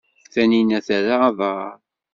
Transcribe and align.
Taninna 0.33 0.79
terra 0.87 1.15
aḍar. 1.29 1.73